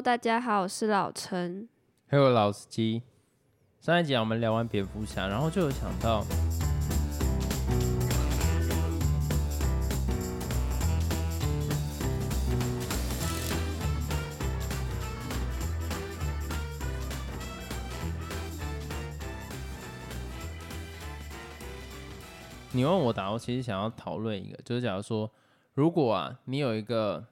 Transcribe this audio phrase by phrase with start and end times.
[0.00, 1.68] 大家好，我是老陈。
[2.08, 3.02] 还有老司机。
[3.80, 6.24] 上一集我们聊完蝙蝠侠，然后就有想到，
[22.72, 25.30] 你问我答，我其实想要讨论一个，就是假如说，
[25.74, 27.24] 如果啊，你有一个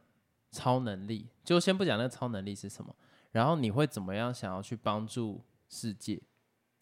[0.53, 2.95] 超能力，就先不讲那个超能力是什么，
[3.33, 6.23] 然后你会怎么样想要去帮助世界？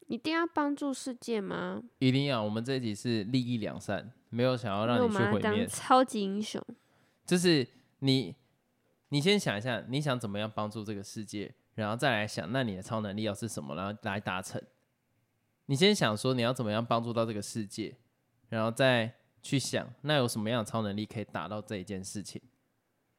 [0.08, 1.80] 一定要帮助世界吗？
[2.00, 6.60] 一定要，我们这一集是利益两善，没有想要让你去毁灭，超级英雄。
[7.24, 7.64] 就是
[8.00, 8.34] 你，
[9.10, 14.60] 你先想一下，你想怎么样帮助这个世界，然后再来想，那你的超能力要是什么，然后来达成。
[15.66, 17.96] 你先想说你要怎么样帮助到这个世界，
[18.48, 22.42] 然后再去想，那有什么样的超能力可以达到这一件事情，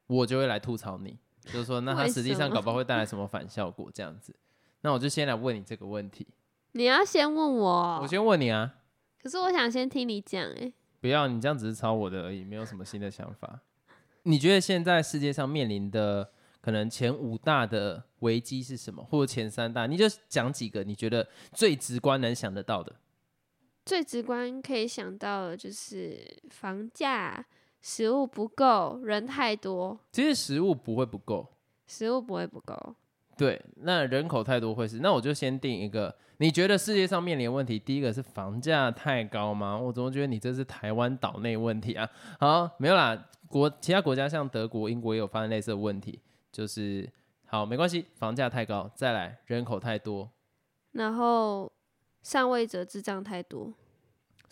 [0.06, 4.34] 我就会来吐槽你，就是说，那它实际上搞不好会带来什么反效果这样子。
[4.82, 6.26] 那我就先来问你这个问题，
[6.72, 8.74] 你要先问我，我先问你啊，
[9.22, 10.72] 可是我想先听你讲、欸。
[11.00, 13.60] 不要，你这样只是抄我的而已，没有什么新的想法。
[14.24, 19.86] 你觉得现在世界上面临的可能前五大的危机是什么，或者前三大？
[19.86, 22.94] 你就讲几个你觉得最直观能想得到的。
[23.84, 27.44] 最直观可以想到的就是房价、
[27.82, 31.46] 食物不够、人太多，其实食物不会不够，
[31.86, 32.94] 食物不会不够。
[33.36, 35.00] 对，那人口太多会是。
[35.00, 39.76] 那我就先定一个，你觉得世界上面临的问题，第一个是房价太高吗？
[39.76, 42.08] 我怎么觉得你这是台湾岛内问题啊？
[42.38, 46.20] 好，没有啦，国其他国家像德国、英国也有发生类似的问题，
[46.52, 47.10] 就是
[47.46, 50.30] 好没关系，房价太高，再来人口太多，
[50.92, 51.72] 然后
[52.22, 53.72] 上位者智障太多，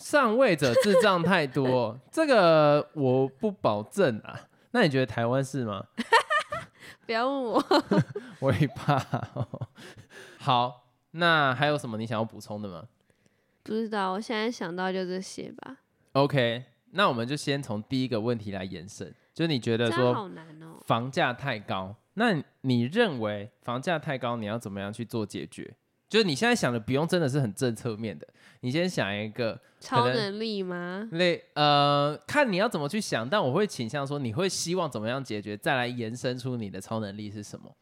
[0.01, 4.48] 上位者智障太多， 这个我不保证啊。
[4.70, 5.84] 那你觉得台湾是吗？
[7.05, 7.65] 不要问我。
[8.41, 8.97] 我也怕
[9.34, 9.69] 哦、
[10.39, 12.84] 好，那还有什么你想要补充的吗
[13.62, 15.77] 不知道，我现在想到就这些吧。
[16.13, 25.77] ？OK，那我们就先从第一个问题来延伸，就你觉得说好难哦、房价太高，那你认为房价太高，你要怎么样去做解决？
[26.11, 28.27] 就是你现在想的不用真的是很政策面的，
[28.61, 31.09] 你先想一个超能能力吗？
[31.13, 37.77] 类呃，看你要怎么去想，但我会倾向说你会希望怎么样解决，再来延伸出你的超能力是什么。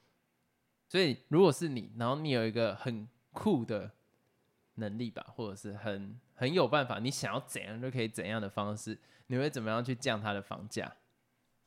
[0.90, 3.90] 所以如果是你，然后你有一个很酷的
[4.74, 10.96] 能力吧，或者是很很有办法，你想要怎样就可以怎样的方式，你会怎么样去降它的房价？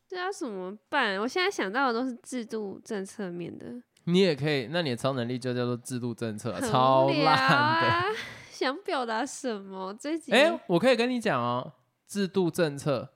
[0.08, 1.20] 这要怎么办？
[1.20, 7.30] 我现在想到的都是制度政策面的，你也可以，那你的超能力就叫做制度政策，很超烂的。
[7.30, 8.06] 啊！
[8.52, 9.94] 想表达什么？
[10.00, 11.74] 这集哎、我可以跟你讲哦，
[12.08, 13.10] 制度政策，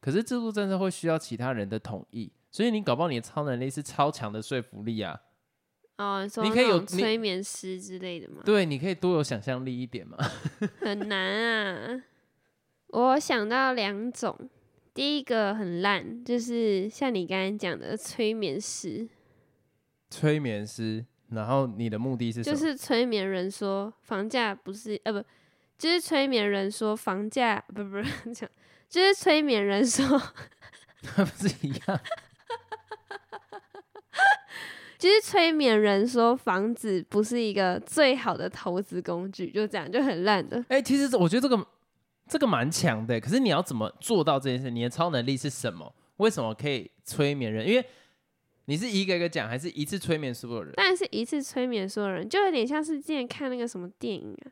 [0.00, 5.20] 可是制度政策会需要其他人的同意，所以你搞不好你的超能力是超强的说服力啊。
[5.96, 8.42] 哦，你可以有催眠师之类的吗？
[8.44, 10.16] 对，你可以多有想象力一点嘛。
[10.80, 12.02] 很难啊。
[12.88, 14.36] 我想到两种，
[14.92, 19.08] 第一个很烂，就是像你刚才讲的催眠师，
[20.14, 22.56] 催眠师，然后你的目的是什么？
[22.56, 25.20] 就是催眠人说房价不是呃不，
[25.76, 28.48] 就是催眠人说房价不不是 讲，
[28.88, 30.06] 就是催眠人说，
[31.02, 32.00] 不是一样？
[34.96, 40.64] 就是催眠人说房子不是一个最好的投资工具，就这样就很烂的。
[40.68, 41.66] 哎、其实我觉得这个
[42.28, 44.70] 这个蛮强的，可是你要怎么做到这件事？
[44.70, 45.92] 你的超能力是什么？
[46.18, 47.66] 为什么可以催眠人？
[47.68, 47.84] 因为
[48.66, 50.72] 你是一个一个讲，还是一次催眠所有人？
[50.76, 54.50] 但是一次催眠所有人，就有点像是之前看那个什么电影啊，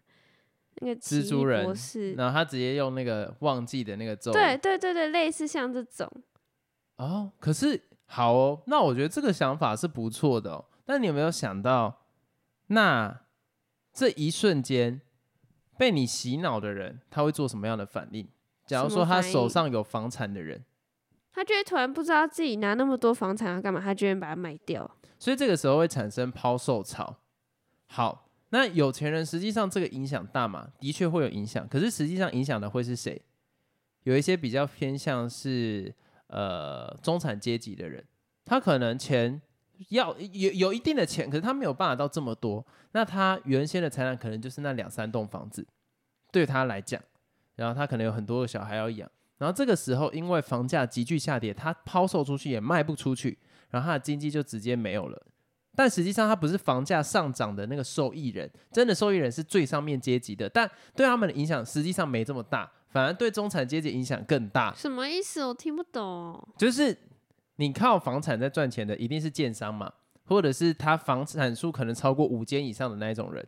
[0.81, 6.11] 那个蜘蛛人博士，然后他直接用那个忘记的那个咒语对对对对，类似像这种，
[6.97, 10.65] 哦，可是好哦，那我觉得这个想法是不错的哦。
[10.85, 12.07] 但你有没有想到，
[12.67, 13.23] 那
[13.93, 15.01] 这一瞬间
[15.79, 18.29] 被你洗脑的人，他会做什么样的反应？
[18.67, 20.65] 假如说他手上有房产的人，
[21.33, 24.91] 他就会突然不知道自己拿那么多房产要干嘛，他就会把它卖掉。
[25.19, 27.17] 所以这个时候会产生抛售潮。
[27.87, 30.69] 好，那有钱人实际上这个影响大吗？
[30.79, 33.23] 的确会有影响，可是实际上影响的会是谁？
[34.05, 35.95] 有一些比较偏向是
[36.27, 38.05] 呃中产阶级的人，
[38.45, 39.41] 他可能钱
[39.91, 45.65] 要有有一定的钱，可是他没有办法到这么多，那他原先的财产可能就是那两三栋房子，
[46.33, 47.01] 对他来讲，
[47.55, 49.09] 然后他可能有很多个小孩要养，
[49.43, 53.37] 然后这个时候因为房价急剧下跌，他抛售出去也卖不出去，
[53.71, 55.21] 然后他的经济就直接没有了。
[55.75, 64.73] 但实际上，他不是房价上涨的那个受益人，真的受益人是最上面阶级的，但对他们的影响实际上没这么大，反而对中产阶级影响更大。
[64.77, 65.45] 什么意思？
[65.45, 66.41] 我听不懂。
[66.57, 66.97] 就是
[67.57, 69.93] 你靠房产在赚钱的，一定是建商嘛，
[70.27, 73.45] 或者是他房产数可能超过五间以上的那一种人。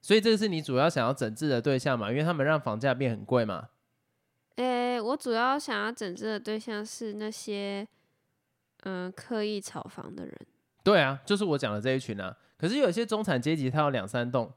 [0.00, 2.12] 所以这个是你主要想要整治的对象嘛？
[2.12, 3.66] 因为他们让房价变很贵嘛。
[4.56, 7.86] 诶、我主要想要整治的对象是那些
[8.84, 10.34] 嗯、刻意炒房的人。
[10.82, 12.34] 对啊，就是我讲的这一群啊。
[12.56, 14.50] 可是有一些中产阶级，他有两三栋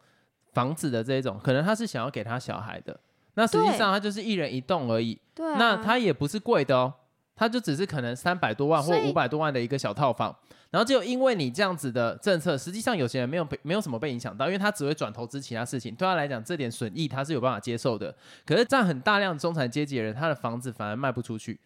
[0.51, 3.00] 房子的这一种，可能他是想要给他小孩的，
[3.34, 5.19] 那实际上他就是一人一栋而已。
[5.34, 6.94] 对啊，那他也不是贵的哦，
[7.36, 10.36] 它就只是可能三百多万或五百多万的一个小套房，
[10.70, 18.16] 然后就因为你这样子的政策，实际上有些人没有被没有什么被影响到，因为他只会转投资其他事情，对他来讲这点损益他是有办法接受的。
[18.46, 21.60] 可是占很大量中产阶级的人，他的房子反而卖不出去，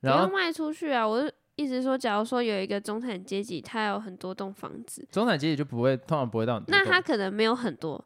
[0.00, 1.06] 然后卖出去啊！
[1.06, 8.02] 我是一直说，假如说有一个中产阶级，他有很多栋房子，中产阶级就不会通常不会到那他可能没有很多，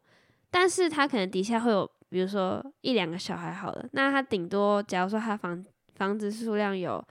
[0.51, 5.63] 但是他可能底下会有，比如说一两个小孩好了，那他顶多假如说他房
[5.95, 7.03] 房子数量有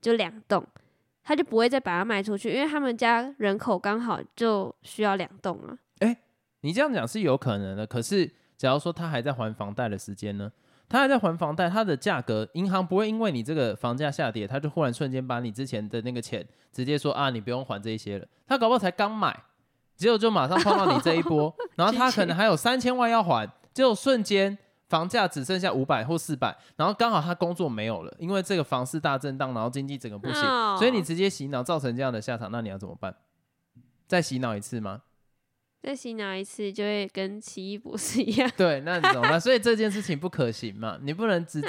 [0.00, 0.66] 就两栋，
[1.22, 5.78] 他就不会再把它卖出去，因为他们家人口刚好就需要两栋啊。
[6.62, 10.52] 你这样讲是有可能的，可是假如说他还在还房贷的时间呢？
[10.90, 18.26] 他还在还房贷，他的价格，银行不会因为你这个房价下跌，他就忽然瞬间把你之前的那个钱直接说啊，你不用还这一些了。
[18.46, 19.34] 他搞不好才刚买，
[19.96, 24.58] 结果就马上碰到你这一波， 然后他可能还有三千万要还，结果瞬间
[24.90, 33.14] 房价只剩下五百或四百，然后刚好他工作没有了，因为这个房市大震荡，然后经济整个不行，哦所以你直接洗脑造成这样的下场，那你要怎么办？
[34.06, 35.02] 再洗脑一次吗？
[35.82, 38.50] 再洗脑一次就会跟奇异博士一样。
[38.54, 39.40] 对，那你怎么办？
[39.40, 41.68] 所以这件事情不可行嘛，你不能直接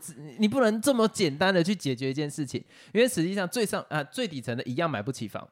[0.00, 5.46] 直接你不能这么简单的去解决一件事情，因为实际上最上啊最底层的一样买不起房，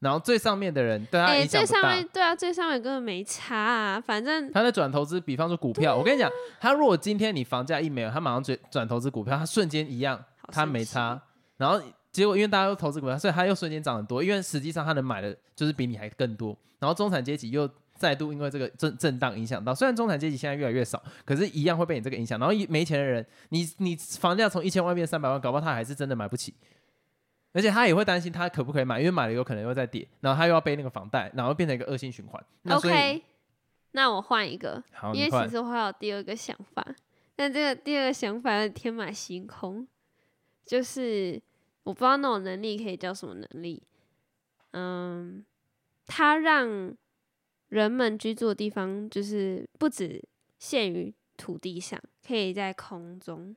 [0.00, 1.72] 然后最上面的人对他哎、影响不大。
[1.72, 6.30] 最上面对啊，最上面根本没差啊，反正他在转投资，比方说股票，我跟你讲，
[6.60, 10.22] 他如果今天你房价一没有，他马上转转投资股票，他瞬间一样，
[10.52, 11.20] 他没差。
[11.56, 11.80] 然后
[12.12, 16.56] 结果因为大家都投资股票，所以他又瞬间涨很多，因为实际上他能买的就是比你还更多。
[16.78, 22.38] 然后中产阶级又再度因为这个震震荡影响到，虽然中产阶级现在越来越少，可是一样会被你这个影响。
[22.38, 26.54] 然后一没钱的人，你你房价从一千万变三百万，搞不好他还是真的买不起。
[27.52, 32.44] 而且他也会担心他可不可以买，因为买了有可能又再跌，然后他又要背那个房贷，然后变成一个恶性循环。
[32.70, 33.22] OK。
[33.92, 34.82] 那我换一个，
[35.14, 36.86] 因为其实我还有第二个想法，
[37.34, 39.88] 但这个第二个想法有天马行空，
[40.66, 41.40] 就是
[41.84, 43.82] 我不知道那种能力可以叫什么能力。
[44.72, 45.42] 嗯，
[46.06, 46.94] 它让
[47.70, 50.22] 人们居住的地方就是不止
[50.58, 53.56] 限于土地上，可以在空中。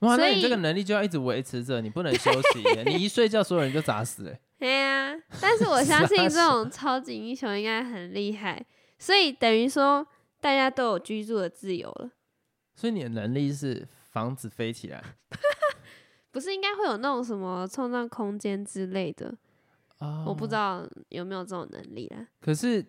[0.00, 4.36] 哇，那你这个能力就要一直维持着，你不能休息， 你一睡觉所有人就砸死。
[4.58, 8.64] 哎呀，但是我相信这种 超级英雄应该很厉害，
[8.98, 10.06] 所以等于说
[10.40, 12.10] 大家都有居住的自由了。
[12.74, 15.02] 所以你的能力是房子飞起来
[16.32, 19.36] 不是应该会有那种什么创造空间之类的？
[19.98, 20.54] 啊我不知。
[20.54, 22.26] 道有没有这种能力啦。
[22.40, 22.84] 可是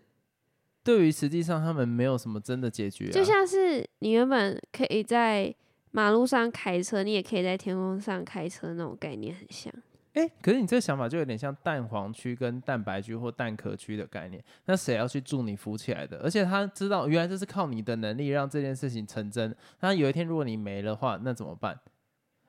[0.84, 5.54] 对于实际上他们没有什么真的解决、啊，就像是你原本可以在
[5.92, 9.72] 马路上开车，你也可以在天空上开车那种概念很像。
[10.14, 14.44] 哎、可是你这个想法就有点像蛋黄区跟蛋白区或蛋壳区的概念。
[14.66, 16.18] 那谁要去助你扶起来的？
[16.20, 19.56] 而且他知道原来这是靠你的能力让这件事情成真。
[19.80, 21.80] 那有一天如果你没的话，那怎么办？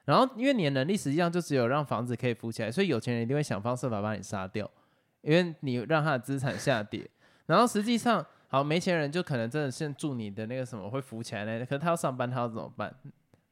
[0.05, 4.69] 然后因为你的能力实际上就只有让房子可以扶起来，所以有钱人一定会想方设法把你杀掉，
[5.21, 7.09] 因为你让他的资产下跌。
[7.47, 12.93] 然后实际上，好没钱人就可能真的是助你的那个什么会扶起来呢，可是他要上班，他要怎么办？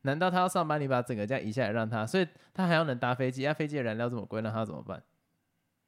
[0.03, 5.03] 难道他要上班，你把整个这样移下来让他，所以他还要能搭飞机，那、飞机的燃料这么贵，那他怎么办？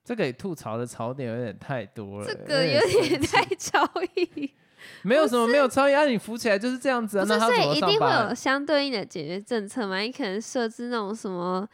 [0.04, 4.52] 这个吐槽的槽点有点太多了，这个有点太超意，
[5.02, 8.34] 没有什么没有超越，啊，你扶起来就是这样子啊，那他所以一定会有？
[8.34, 9.98] 相对应的解决政策嘛？
[9.98, 11.68] 你可能设置那种什么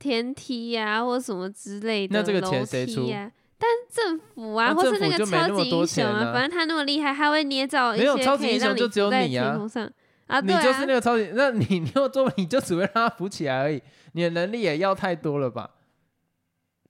[0.00, 3.08] 天梯呀、或什么之类的那这个楼钱谁出
[3.56, 9.88] 但政府啊，那或是那个超级英雄钱啊反正他那么厉害，他会捏造一些可以让英雄就只有浮在天空上
[10.30, 13.82] 啊，你就是那个超级，那你你又做，你就只会让他浮起来而已，
[14.12, 15.70] 你的能力也要太多了吧？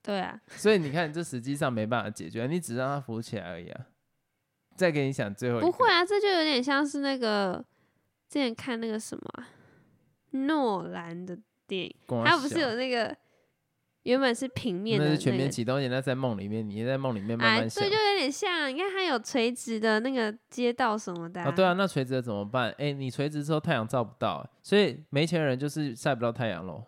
[0.03, 3.85] 对啊，所以你看，这实际上没办法解决，你只让他浮起来而已啊。
[4.75, 7.63] 再给你想最后一个不会啊，这就有点像是那个
[8.27, 9.47] 之前看那个什么啊
[10.31, 11.95] 诺兰的电影，
[12.25, 13.15] 他不是有那个
[14.03, 15.49] 原本是平面的那那是全面。
[15.49, 17.95] 启动，而且那在梦里面，你在梦里面慢哎，慢想对，就。
[17.95, 22.71] 有点像，你看它有垂直的那个街道什么的、啊，对啊，，那垂直的怎么办？
[22.77, 26.83] 哎、你垂直之后太阳照不到、所以没钱人就是晒不到太阳喽。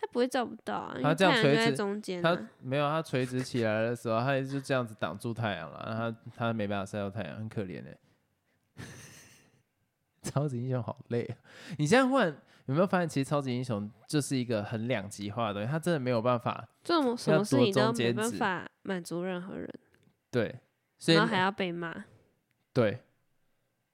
[0.00, 2.48] 他不会照不到啊，因它为太阳就在这样垂直它中间啊。
[2.62, 8.84] 没有，他垂直起来的时候，它就这样子挡住太阳了，他他没办法晒到太阳，很可怜哎、
[10.22, 11.36] 超级英雄好累啊！
[11.78, 12.36] 你现在忽然
[12.68, 19.68] 有没有发现，其实超级英雄就是一个很两极化的东西，他真的没有办法这种什么事情都没办法满足任何人，
[20.30, 20.54] 对，
[20.98, 22.04] 所以然后还要被骂。
[22.74, 23.00] 对，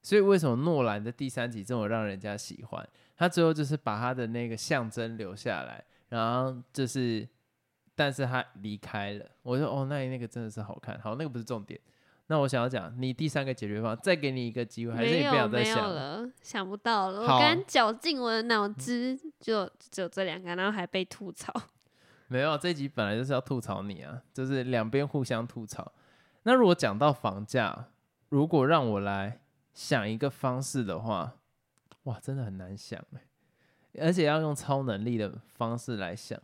[0.02, 2.87] 所以为什么诺兰的第三集这么让人家喜欢？
[3.16, 7.26] 他最后就是把他的那个象征留下来，然后就是，
[7.95, 9.25] 但是他离开了。
[9.43, 11.00] 我说哦，那那个真的是好看。
[11.00, 11.81] 好，那个不是重点。
[12.26, 15.95] 那我想要讲，你第三个解决方案，再给你一个机会，还是你不想有没有再想？
[15.95, 17.21] 了，想不到了。
[17.21, 21.52] 我好刚绞尽我的脑汁，就只有这两个，然后还被吐槽。
[22.28, 25.93] 没有，这集本来就是要吐槽你啊，就是两边互相吐槽。
[26.45, 27.88] 那如果讲到房价，
[28.31, 29.40] 如果让我来
[29.75, 31.35] 想一个方式的话，
[32.04, 33.21] 哇，真的很难想哎，
[34.00, 36.40] 而且要用超能力的方式来想。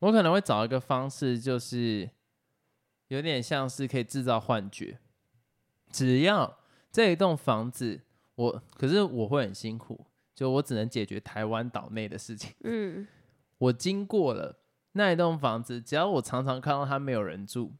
[0.00, 2.08] 我可能会找一个方式，就是
[3.08, 4.98] 有点像是可以制造幻觉，
[5.90, 6.58] 只要
[6.92, 8.00] 这一栋房子，
[8.34, 12.54] 我可是我会很辛苦，就我只能解决台湾岛内的事情。
[12.64, 13.06] 嗯，
[13.58, 14.60] 我经过了
[14.92, 17.72] 那一栋房子，只要我常常看到它没有人住，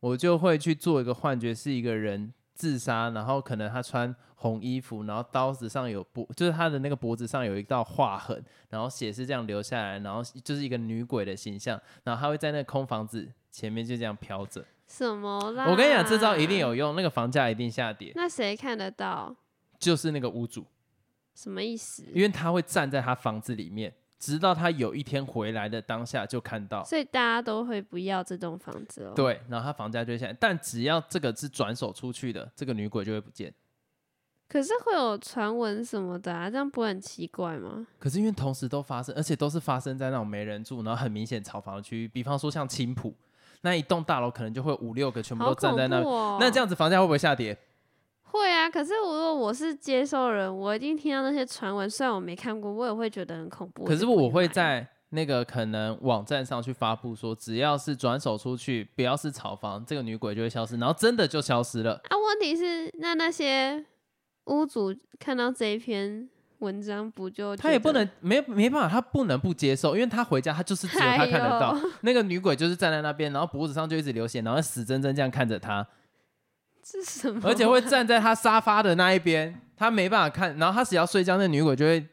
[0.00, 14.62] 我就会去做一个幻觉，是一个人自杀，然后可能他穿红衣服，然后刀子上有脖，就是他的那个脖子上有一道划痕，然后血是这样流下来，然后就是一个女鬼的形象，然后他会在那空房子前面就这样飘着。
[14.86, 15.64] 什么啦？
[15.70, 16.58] 我跟你讲，这招一定。
[16.58, 19.34] 有用，那个房价一定下跌，那谁看得到？
[19.78, 20.66] 就是那个屋主，
[21.34, 22.04] 什么意思？
[22.12, 26.84] 因为他会站在他房子里面，直到他有一天回来的当下就看到。
[26.84, 33.50] 所以大家都会不要这栋房子哦。，对，然后他房价就会下来，但只要这个是转手出去的，这个女鬼就会不见。
[34.48, 37.86] 可是会有传闻什么的啊，这样不会很奇怪吗？
[37.98, 43.14] 可是因为同时都发生，而且都是发生在那种没人住，然后很明显炒房的区域，比方说像青浦
[43.62, 46.38] 那一栋大楼，可能就会五六个全部都站在那，哦！
[46.40, 47.56] 那这样子房价会不会下跌？
[48.22, 48.68] 会啊。
[48.68, 53.84] 可是如果我是接收人，我一定听到那些传闻，虽然我没看过，我也会觉得很恐怖。
[53.84, 62.00] 可是我会在那个可能网站上去发布说，只要是转手出去，不要是炒房，这个女鬼就会消失，然后真的就消失了。
[62.08, 62.16] 啊。
[62.26, 63.84] 问题是，那那些
[64.46, 75.86] 屋主看到这一篇文章，不就他也不能没没办法，他不能不接受，因为他回家他就是只有 他看得到，哎那个女鬼就是站在那边，然后脖子上就一直流血，然后死睁睁这样看着他，
[76.82, 77.40] 这是什么？
[77.44, 82.06] 而且会站在他沙发的那一边，他没办法看，然后他只要睡觉，那女鬼就会，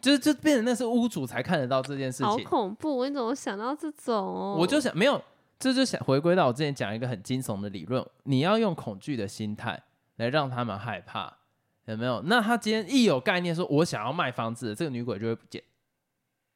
[0.00, 2.44] 就是就变成那是屋主才看得到这件事情好情。
[2.44, 3.04] 恐怖！
[3.06, 4.56] 你怎么想到这种哦？
[4.58, 5.20] 我就想没有，
[5.58, 9.82] 这就想回归到我之前讲一个很惊悚的理论，你要用恐惧的心态
[10.16, 11.38] 来让他们害怕，
[11.86, 12.22] 有没有？
[12.26, 15.62] 那他今天一有概念说我想要卖房子，这个女鬼就会不见，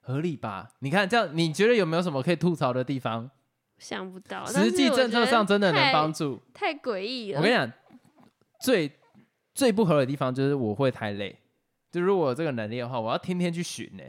[0.00, 0.70] 合理吧？
[0.80, 3.30] 你看这样，你觉得有没有什么可以吐槽的地方？
[3.78, 7.38] 想不到，实际政策上真的能帮助，太诡异了。
[7.38, 7.70] 我跟你讲，
[8.60, 8.90] 最
[9.54, 11.38] 最不合理的地方就是我会太累。
[11.92, 14.02] 就如果这个能力的话，我要天天去寻呢、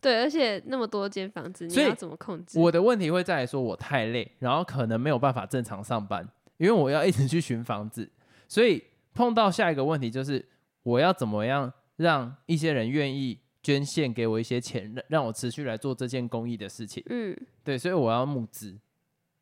[0.00, 2.58] 对，而且那么多间房子，你要怎么控制？
[2.58, 8.10] 我的问题会在于说我太累，然后可能没有办法正常上班，因为我要一直去寻房子。
[8.48, 8.82] 所以
[9.16, 10.46] 碰到下一个问题就是，
[10.82, 17.02] 我要怎么样让一些人愿意捐献给我一些钱，让让我持续来做这件公益的事情。
[17.08, 18.78] 嗯，对，所以我要募资，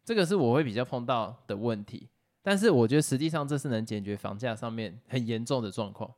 [0.05, 2.09] 这个是我会比较碰到的问题。
[2.41, 6.11] 但是我觉得实际上这是能解决房价上面很严重的状况，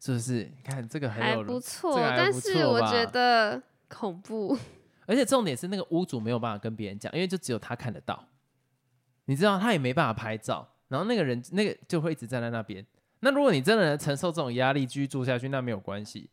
[0.00, 0.44] 是不是？
[0.44, 4.56] 你看这个很还有不错，这个还但不错吧是我觉得恐怖。
[5.06, 8.26] 而且重点是那个屋主没有办法跟别人讲，因为就只有他看得到，
[9.26, 12.84] 你知道他也没办法拍照，然后那个人那个就会一直站在那边。
[13.20, 16.28] 那如果你真的能承受这种压力居住下去，那没有关系，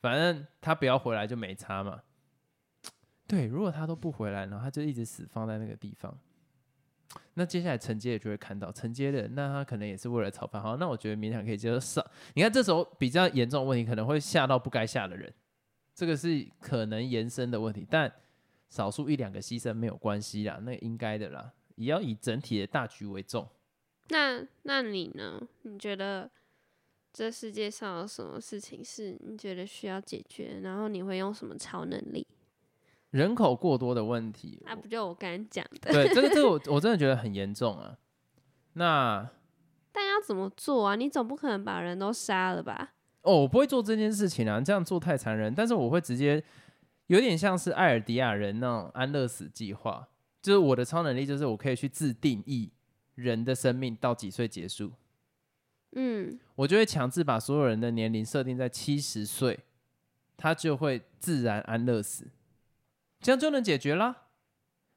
[0.00, 2.00] 反正他不要回来就没差嘛。
[3.26, 6.16] 对，如果他都不回来，然后他就一直死放在那个地方，
[7.34, 10.62] 那接下来承接的就会看到承接的，那他可能也是为了炒饭。
[10.62, 12.04] 好，那我觉得勉强可以接受上。
[12.34, 15.32] 你看这时候比较严重的问题，可能会吓到不该吓的人。
[15.94, 18.10] 这个是可能延伸的问题，但
[18.70, 23.46] 少数一两个牺牲没有关系啦，那应该的啦，也要以整体的大局为重。
[24.08, 25.40] 那那你呢？
[25.62, 26.30] 你觉得
[27.12, 30.60] 这世界上有什么事情是你觉得需要解决？
[30.62, 32.26] 然后你会用什么超能力？
[33.10, 35.92] 人口过多的问题，啊，不就我刚才讲的？
[35.92, 37.96] 对这个这个 我我真的觉得很严重啊。
[38.74, 39.28] 那
[39.92, 40.96] 但要怎么做啊？
[40.96, 42.94] 你总不可能把人都杀了吧？
[43.20, 45.54] 哦，我不会做这件事情啊，这样做太残忍。
[45.54, 46.42] 但是我会直接
[47.08, 50.08] 有点像是艾尔迪亚人那种安乐死计划，
[50.40, 52.72] 就是我的超能力就是我可以去自定义
[53.14, 54.92] 人的生命到几岁结束。
[55.92, 59.58] 嗯，我就会强制把所有人的年龄设定在七十岁，
[60.36, 62.28] 他就会自然安乐死，
[63.20, 64.16] 这样就能解决啦。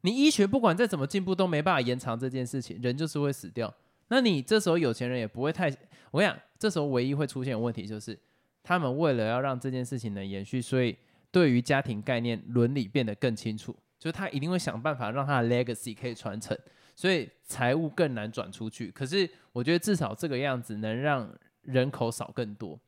[0.01, 3.74] 你医学不管再怎么进步，都没办法延长这件事情，人就是会死掉。
[4.07, 5.67] 那你这时候有钱人也不会太，
[6.12, 8.17] 我跟你讲，这时候唯一会出现的问题就是，
[8.62, 10.95] 他们为了要让这件事情能延续，所以
[11.31, 16.55] 对于家庭概念、伦理变得更清楚，就是他一定会想办法让他的 legacy 可以传承，
[16.96, 18.90] 所以财务更难转出去。
[18.92, 22.80] 可是我觉得至少这个样子能让人口少更多。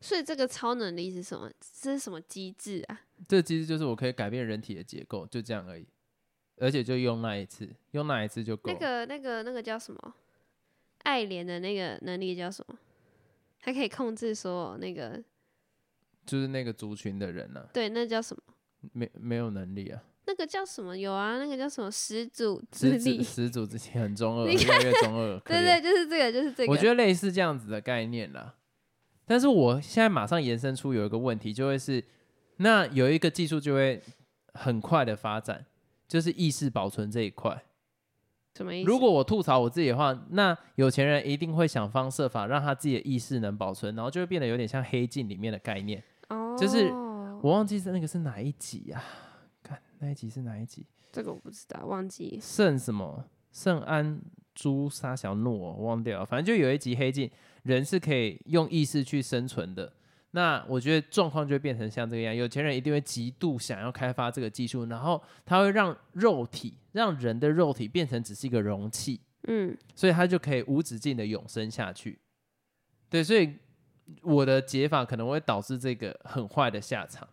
[0.00, 1.50] 所以这个超能力是什么？
[1.80, 3.00] 这是什么机制啊？
[3.26, 5.86] 这机制就是我可以改变人体的结构，就这样而已。
[6.58, 8.72] 而且就用那一次，用那一次就够。
[8.72, 10.14] 那个、那个、那个叫什么？
[11.02, 12.78] 爱莲的那个能力叫什么？
[13.60, 15.22] 它可以控制所有那个，
[16.24, 18.42] 就是那个族群的人呢、对，那叫什么？
[18.92, 20.02] 没没有能力啊。
[20.38, 20.96] 那个叫什么？
[20.96, 21.90] 有啊，那个叫什么？
[21.90, 23.22] 始祖之力。
[23.22, 25.40] 始祖之前很中 二，越来越中二。
[25.46, 26.70] 对对，就是这个，就是这个。
[26.70, 28.54] 我觉得类似这样子的概念啦。
[29.24, 32.04] 但是我现在马上延伸出有一个问题，就会是
[32.58, 34.02] 那有一个技术就会
[34.52, 35.64] 很快的发展，
[36.06, 37.62] 就是意识保存这一块。
[38.56, 38.88] 什么意思？
[38.88, 46.02] 如果我吐槽我自己的话，那有钱人一定会想方设法让他自己的意识能保存，然后就会变得有点像黑镜里面的概念。
[46.28, 46.88] 哦，就是
[47.42, 49.25] 我忘记是那个是哪一集呀、看
[49.98, 50.86] 那一集是哪一集？
[51.12, 52.38] 这个我不知道，忘记。
[52.42, 54.20] 圣什么圣安
[54.54, 56.26] 朱沙小诺，我忘掉了。
[56.26, 57.30] 反正就有一集黑镜，
[57.62, 59.92] 人是可以用意识去生存的。
[60.32, 72.18] 那我觉得状况就会变成像这个样，有钱人一定会极度想要开发这个技术，然后他会让肉体，让人的肉体变成只是一个容器，嗯，所以他就可以无止境的永生下去。
[73.08, 73.54] 对，所以
[74.20, 77.26] 我的解法可能会导致这个很坏的下场。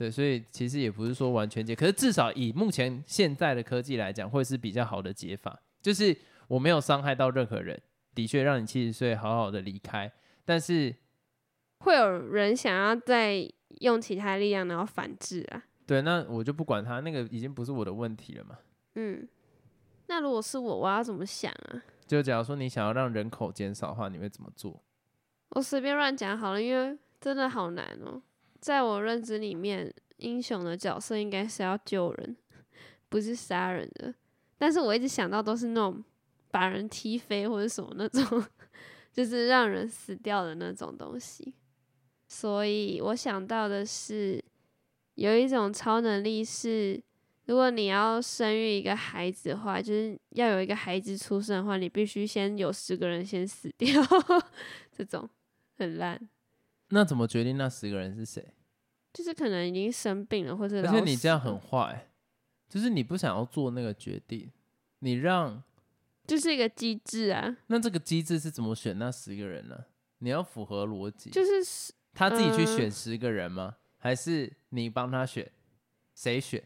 [0.00, 5.60] 对，所以其实也不是说完全解，可是至少以目前现在的科技来讲，会是比较好的解法。
[5.82, 6.16] 就是
[6.48, 7.78] 我没有伤害到任何人，
[8.14, 10.10] 的确让你七十岁好好的离开，
[10.46, 10.96] 但是
[11.80, 13.46] 会有人想要再
[13.80, 15.64] 用其他力量然后反制啊。
[15.86, 18.58] 对，那我就不管他，那个已经不是我的问题了嘛。
[18.94, 19.28] 嗯，
[20.06, 21.82] 那如果是我，我要怎么想啊？
[22.06, 24.82] 就假如说你想要让人口减少的话，你会怎么做？
[25.50, 28.22] 我随便乱讲好了，因为真的好难哦。
[28.60, 32.36] 在我认知里面，英雄的角色应该是要救人，
[33.08, 34.14] 不是杀人的。
[34.58, 36.04] 但是我一直想到都是那种
[36.50, 38.44] 把人踢飞或者什么那种，
[39.12, 41.54] 就是让人死掉的那种东西。
[42.28, 44.44] 所以我想到的是，
[45.14, 47.02] 有一种超能力是，
[47.46, 54.00] 如果你要生育一个孩子的话，就是要有一个孩子出生的话，你必须先有十个人先死掉，
[54.96, 55.28] 这种
[55.78, 56.28] 很烂。
[56.90, 58.54] 那怎么决定那十个人是谁？
[59.12, 62.08] 就是可能已经生病了，或者而且你这样很坏，
[62.68, 64.50] 就是你不想要做那个决定，
[65.00, 65.62] 你让
[66.26, 69.86] 就是一个机制啊，那这个机制是怎么选那十个人呢？
[70.18, 73.76] 你要符合逻辑，就是是他自己去呃选十个人吗？
[73.96, 75.50] 还是你帮他选？
[76.14, 76.62] 谁选？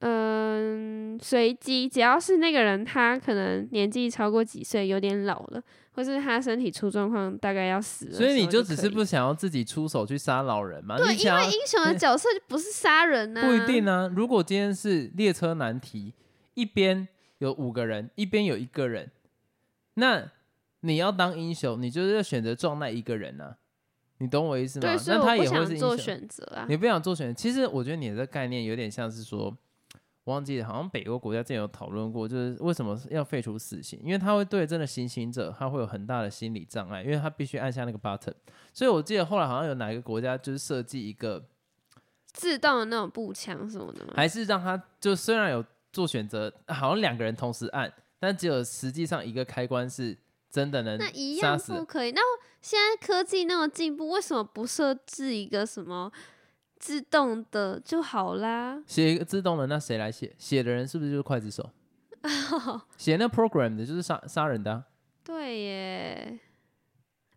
[0.00, 10.96] 嗯随机，只要是那个人他可能年纪超过几岁，有点老了，或是他身体出状况，大概要死了所以你就只是不想要自己出手去杀老人吗？
[10.98, 14.10] 对，因为英雄的 角色就不是杀人呐、不一定啊。
[14.14, 16.12] 如果今天是列车难题，
[16.54, 19.10] 一边有五个人，一边有一个人，
[19.94, 20.30] 那
[20.80, 23.56] 你要当英雄，你就是要选择撞那一个人啊。
[24.18, 24.88] 你懂我意思吗？
[24.88, 25.96] 对，所以那我不他也会是英想做。
[25.96, 26.66] 选择啊。
[26.68, 29.54] 你不想做选择，其实我觉得你的概念有点像是说，
[30.26, 38.34] 我忘记了，好像北欧国家之前有讨论过，就是为什么要废除死刑，因为他会对真的行刑者他会有很大的心理障碍，因为他必须按下那个 button。
[38.72, 41.46] 所以我记得后来好像有哪一个国家就是设计一个，
[42.32, 44.14] 自动的那种步枪什么的吗？
[44.16, 50.18] 还是让他就虽然有做选择，好像两个人同时按，但只有实际上一个开关是
[50.50, 51.36] 真的能那一。
[51.36, 52.10] 样不可以。
[52.10, 52.20] 那
[52.60, 56.10] 现在科技那么进步，为什么不设置一个什么
[56.86, 58.80] 自动的就好啦？
[58.86, 60.32] 写一个自动的，那谁来写？
[60.38, 61.68] 写的人是不是就是刽子手？
[62.96, 64.84] 写那 program 的就是杀杀人的啊、
[65.24, 66.38] 对耶，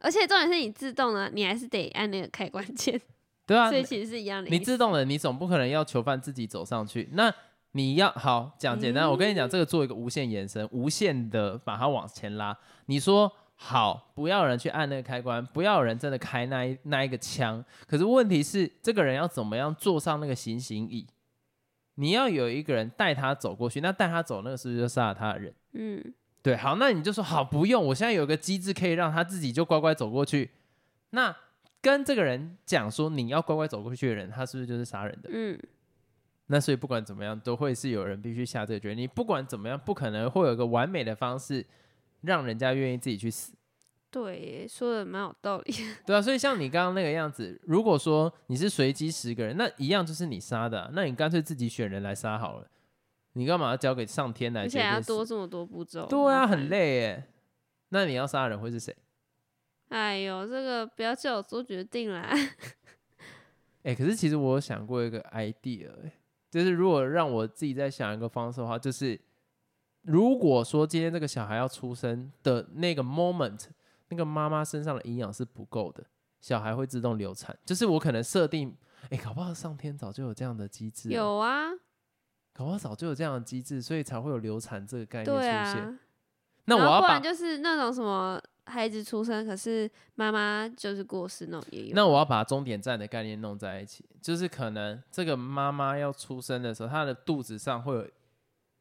[0.01, 3.01] 而且重点是你自动的，你还是得按那个开关键，
[3.47, 4.51] 对啊 所，以其实是一样的。
[4.51, 7.09] 你自动的，你总不可能要囚犯自己走上去。
[7.13, 7.33] 那
[7.71, 12.55] 你要好讲简单，我跟你讲，这个做一个无限延伸，无限的把它往前拉。
[12.85, 13.31] 你说
[13.61, 17.63] 好，不要有人去按那个开关，不要有人真的开那一那一个枪。
[17.85, 21.05] 可是问题是，这个人要怎么样坐上那个行刑椅？
[21.95, 25.53] 你要有一个人带他走过去，那带他走那个是不是就杀了他的人？
[25.73, 30.51] 嗯，对，好，那你就说好，不用，我现在有个机制可以让他自己就乖乖走过去。
[31.09, 31.35] 那
[31.81, 35.29] 跟这个人讲说你要乖乖走过去的人，他是不是就是杀人的？
[35.33, 35.59] 嗯，
[36.47, 39.03] 那所以不管怎么样，都会是有人必须下这个决定。
[39.03, 41.65] 你不管怎么样，不可能会有一个完美的方式
[42.21, 43.53] 让人家愿意自己去死，
[44.11, 45.73] 对，说的蛮有道理。
[46.05, 46.21] 对啊。
[46.21, 52.67] 所以像你刚刚那个样子，如果说你是随机十个人，那一样就是你杀的啊、那你干脆自己选人来杀好了。
[53.33, 54.99] 你干嘛要交给上天来而且还？
[55.01, 56.05] 多这么多步骤。
[56.07, 56.67] 对啊，很。
[56.69, 57.23] 累耶。
[57.89, 58.95] 那你要杀的人会是谁？
[59.89, 62.29] 哎呦，这个不要叫我做决定啦。
[63.83, 66.11] 哎、可是其实我有想过一个 idea，、欸、
[66.51, 69.19] 就是如果让我自己再想一个方式的话，就是
[70.03, 73.65] 如果说今天这个小孩要出生的那个 moment，
[74.07, 76.03] 那个妈妈身上的营养是不够的，
[76.41, 77.57] 小孩会自动流产。
[77.65, 78.75] 就是我可能设定，
[79.09, 81.69] 哎、搞不好上天早就有这样的机制，有啊，
[82.53, 85.83] 搞不好早就有这样的机制，所以才会有流产这个概念出现。
[85.83, 85.99] 啊。
[86.65, 91.95] 那我要不然就是那种什么孩子出生，可是妈妈就是过世那种也有。
[91.95, 98.07] 那我要把终点站的概念弄在一起，就是可能这个妈妈要出生的时候，她的肚子上会有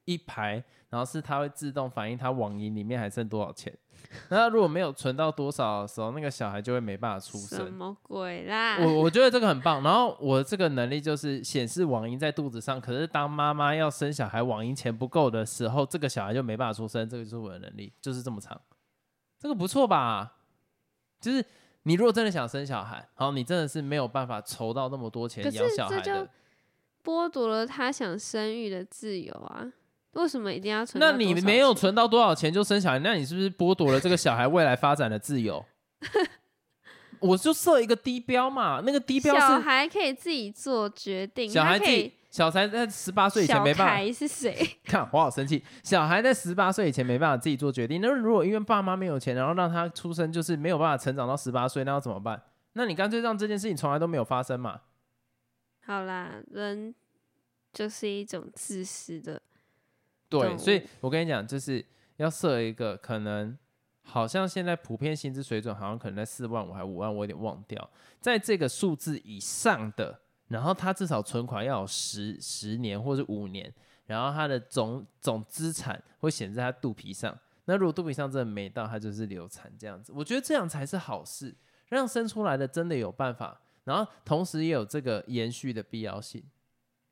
[0.09, 3.71] 一排，然后是它会自动反映它网银里面还剩多少钱。
[4.31, 7.71] 那如果没有存到多少的时候，那个小孩就会没办法出生什。
[7.71, 8.79] 么鬼啦？
[8.79, 18.59] 我我觉得这个很棒，然后我这个能力就是显示网银在肚子上，可是当妈妈要生小孩，网银钱不够的时候，这个小孩就没办法出生，这个就是我的能力，就是这么长，
[19.39, 20.37] 这个不错吧？
[21.21, 21.45] 就是
[21.83, 26.31] 你如果真的想生小孩，好，你真的是没有办法筹到那么多钱养小孩的，
[27.05, 29.67] 剥夺了他想生育的自由啊！
[30.13, 31.01] 为什么一定要存？
[31.01, 35.65] 那你没有，存到多少钱就生小孩，那你是不是剥夺了这个小孩未来发展的自由？
[37.21, 42.13] 我就设一个低标嘛，那个低标小孩可以自己做决定，小孩可以。
[42.31, 44.55] 小孩在十八岁以前没办法凯是谁？
[44.85, 48.03] 看我好生气，小孩在十八岁以前没办法自己做决定。
[48.03, 52.41] 那如果因为爸妈没有钱，然后让他出生就是没有办法成长到十八岁，那要怎么办？
[52.75, 54.83] 那你干脆让这件事情从来都没有发生嘛？
[55.87, 56.95] 好啦，人
[57.73, 59.41] 就是一种自私的，
[60.29, 61.85] 对，所以我跟你讲，就是
[62.17, 63.57] 要设一个可能，
[64.03, 73.73] 好像现在普遍薪资水准好像可能在四万五还五万，我有点忘掉，在这个数字以上的，然后他至少存款要有十十年或者五年，
[74.07, 77.39] 然后他的总总资产会显示在他肚皮上。
[77.67, 80.11] 那如果肚皮上真的没到，他就是流产这样子。
[80.15, 81.55] 我觉得这样才是好事，
[81.89, 86.43] 让生出来的真的有办法，然后同时也有这个延续的必要性。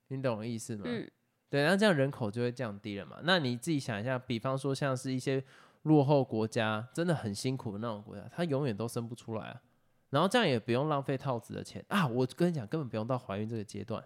[0.08, 0.84] 你懂我意思吗？
[0.86, 1.10] 嗯，
[1.48, 3.18] 对，那这样人口就会降低了嘛。
[3.22, 5.42] 那你自己想一下，比方说像是一些
[5.82, 9.62] 落后国家，真的很辛苦的那种国家，它永远都生不出来啊。
[10.10, 12.06] 然后这样也不用浪费套子的钱啊。
[12.06, 14.02] 我跟你讲，根本不用到怀孕这个阶段，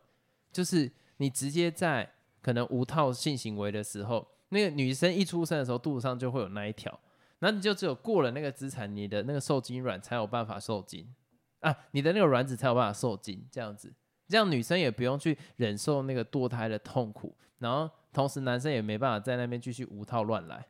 [0.53, 2.11] 就是你直接在
[2.43, 7.01] 可能无套性行为的时候，那个女生一出生的时候肚子上就会有那一条，
[7.39, 11.15] 那你就只有过了那个资产，你的那个受精卵才有办法受精
[11.61, 13.93] 啊，你的那个卵子才有办法受精，这样子。
[14.31, 20.67] 这样女生也不用去忍受那个堕胎的痛苦，然后同时男生也没办法在那边继续无套乱来，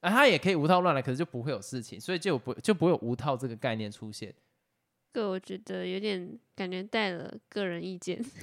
[0.00, 4.34] 啊，他也可以无套乱来，可是就不会有事情，所以就不就不会有无套这个概念出现。
[5.12, 8.24] 这个我觉得有点感觉带了个人意见。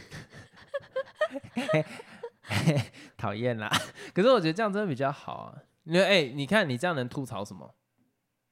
[3.18, 3.70] 讨厌啦，
[4.14, 5.64] 可是我觉得这样真的比较好啊。
[5.86, 7.76] 因为，哎、你看你这样能吐槽什么？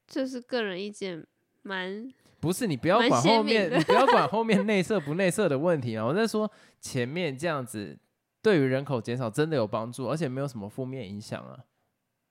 [0.07, 1.25] 就是个人意见，
[1.61, 6.03] 蛮不是你不要管后面，你不要管后面内设不内设的问题啊。
[6.03, 7.95] 我在说前面这样子
[8.41, 11.59] 对于人口减少真的有帮助，而且没有什么负面影响啊。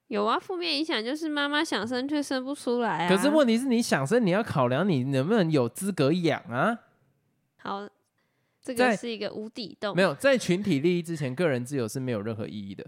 [0.09, 0.37] 有啊。
[0.39, 3.09] 负面影响就是妈妈想生却生不出来啊。
[3.09, 6.77] 可是问题是你想生，你要考量你能不能有资格养啊。
[7.59, 7.89] 好，
[8.61, 9.95] 这个是一个无底洞。
[9.95, 12.85] 没有在群体利益之前，个人自由是没有任何意义的。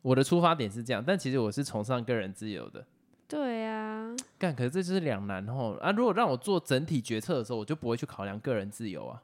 [0.00, 2.86] 我的出发点是这样，但其实我是崇尚个人自由的。
[3.32, 5.90] 对啊，干，可是这就是两难吼啊！
[5.90, 9.22] 如果让我做整体决策的时候，我就不会去考量个人自由啊。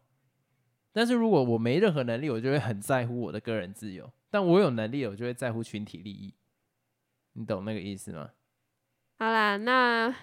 [0.94, 6.32] 但是如果我没任何能力，我就会很在乎我的个人自由；但我有能力，我就会在乎群体利益。
[7.34, 8.30] 你懂那个意思吗？
[9.18, 10.14] 好啦，那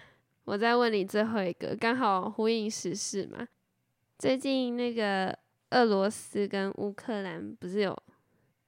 [0.45, 3.47] 我再问你最后一个，刚好呼应时事嘛。
[4.17, 5.37] 最近那个
[5.69, 7.95] 俄罗斯跟乌克兰不是有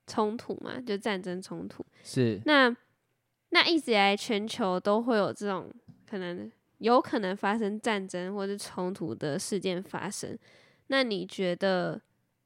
[0.05, 1.83] 冲突嘛，就战争冲突。
[2.03, 2.69] 是那
[3.59, 5.67] 那一直以来全球都会有这种
[6.07, 10.37] 可能有可能发生战争或是冲突的事件发生。
[10.87, 11.99] 那你觉得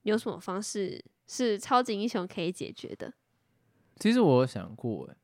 [0.04, 3.13] 有什么方式是超级英雄可以解决的？
[4.00, 5.15] 其实我有想过，哎，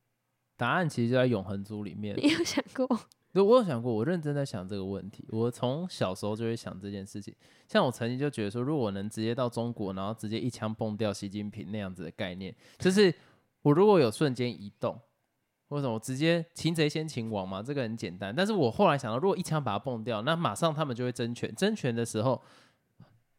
[0.58, 2.14] 答案其实就在永恒族里面。
[2.18, 2.86] 你有想过？
[3.32, 5.26] 对，我有想过，我认真在想这个问题。
[5.30, 7.34] 我从小时候就会想这件事情。
[7.70, 13.14] 像我曾经就觉得说，如果我能直接到中国，然后直接一枪崩掉习近平那样子的概念，就是
[13.62, 15.00] 我如果有瞬间移动，
[15.70, 18.34] 或者我直接擒贼先擒王嘛，这个很简单。
[18.36, 21.54] 但是我后来想到，如果一枪把它崩掉，那马上他们就会争权。
[21.56, 22.42] 争权的时候，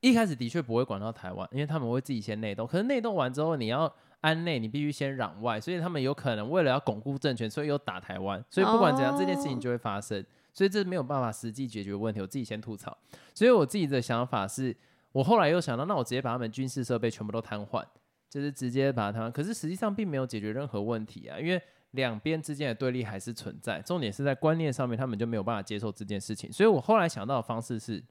[0.00, 2.66] 一开始的确不会管到台湾，因为他们会自己先内斗。
[2.66, 8.44] 可是内斗完之后，你要安内，你必须先攘外，所以他们有可能为了要巩固政权，所以又打台湾。
[8.50, 10.24] 所以不管怎样，这件事情哦就会发生。
[10.52, 12.20] 所以这没有办法实际解决问题。
[12.20, 12.96] 我自己先吐槽。
[13.32, 14.76] 所以我自己的想法是，
[15.12, 17.84] 我后来又想到，那我直接把他们军事设备全部都瘫痪，
[18.28, 19.30] 就是直接把它瘫。
[19.30, 23.80] 可是实际上并没有解决任何问题啊，因为两边之间的对立还是存在。
[23.80, 26.52] 重点是在观念上面，他们就没有办法接受这件事情。
[26.52, 28.02] 所以我后来想到的方式是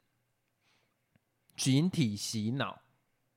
[1.55, 2.79] 群体洗脑，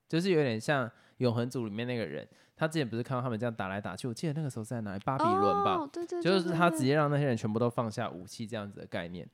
[0.09, 2.26] 就是有点像永恒组里面那个人，
[2.57, 5.00] 他之前不是看到他们这样打来打去，我记得那个时候是在哪里？
[5.05, 9.29] 巴比伦吧，哦，对对，就是他直接让那些人全部都放下武器这样子的概念。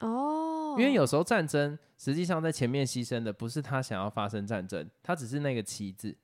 [0.00, 6.16] 哦，因为有时候战争实际上在前面牺牲的不是他想要发生战争，他只是那个旗子。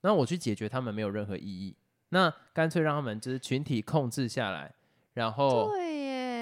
[0.00, 1.76] 那我去解决他们没有任何意义，
[2.10, 4.72] 那干脆让他们就是群体控制下来，
[5.14, 5.70] 然后，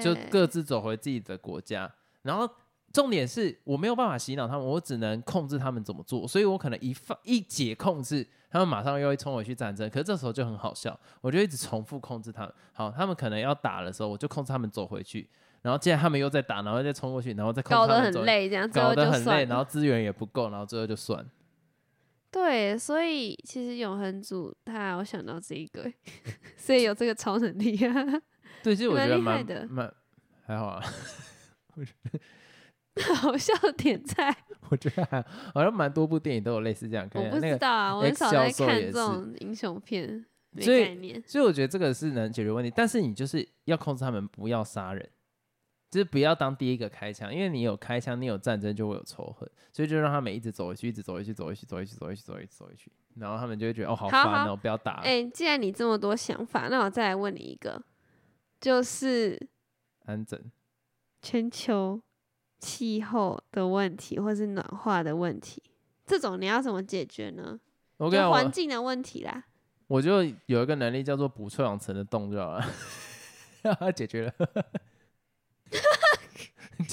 [0.03, 1.91] 就各自走回自己的国家。
[2.23, 2.49] 然后
[2.91, 9.89] 重点是我没有办法洗脑他们，我只能控制他们怎么做，所以我可能一放一解控制，他们马上又会冲回去战争。
[9.89, 12.53] 可是这时候就很好笑，我就一直重复控制他们。
[12.73, 15.29] 好，他们可能要打的时候，我就控制他们走回去。
[15.61, 21.23] 然后既然他们又在打，然后再冲过去，然后再控搞得制他们走，很累，这样搞得很累，然后资源也不够，然后最后就算。
[22.31, 25.91] 对，所以其实永恒组他有想到这一个，
[26.55, 27.93] 所以有这个超能力啊，
[28.63, 29.93] 对，其实我觉得蛮厉害蛮的蛮
[30.45, 30.83] 还好啊，
[33.15, 34.35] 好笑的点在，
[34.69, 35.21] 我觉得还
[35.53, 37.09] 好像蛮多部电影都有类似这样。
[37.13, 41.23] 我不知道啊，我很少在看这种英雄片，没所以概念。
[41.25, 45.09] 所以我觉得这个是能解决问题，但是你就是要控制他们不要杀人，
[45.89, 55.01] 就是不要当第一个开枪，因为你有开枪，你有战争就会有仇恨，所以就让他们一直走回去，一直走回去，走回去，走回去，走回去，走回去，走回去，然后他们就会觉得哦好好烦哦，好不要打了。
[55.01, 57.81] 哎、既然你这么多想法，那我再来问你一个，
[58.61, 59.49] 就是
[60.05, 60.39] 安整，
[61.21, 62.01] 全球
[62.59, 65.63] 气候的问题，或是暖化的问题，
[66.05, 67.59] 这种你要怎么解决呢？
[67.97, 69.45] 我跟你讲，环境的问题啦。
[69.87, 74.33] 我就有一个能力叫做补臭氧层的洞就好了， 解决了，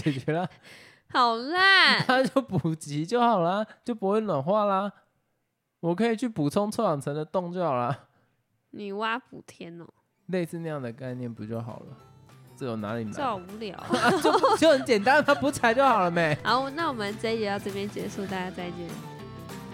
[0.03, 0.49] 解决了。
[1.09, 4.93] 好烂， 它就补给就好啦，就不会暖化啦。
[5.81, 8.07] 我可以去补充臭氧层的洞就好啦，
[8.71, 9.87] 女娲补天哦，
[10.27, 11.97] 类似那样的概念不就好了？
[12.57, 13.37] 这有哪里这好？
[13.37, 13.79] 无聊。
[14.23, 16.37] 就就很简单，它补彩就好了没？
[16.43, 18.89] 好，那我们这一节到这边结束，大家再见。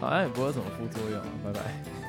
[0.00, 2.01] 好像也不会有什么副作用啊，拜拜。